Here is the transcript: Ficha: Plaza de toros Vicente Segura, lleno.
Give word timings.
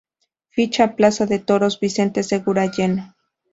Ficha: 0.49 0.95
Plaza 0.95 1.27
de 1.27 1.37
toros 1.37 1.79
Vicente 1.79 2.23
Segura, 2.23 2.65
lleno. 2.65 3.13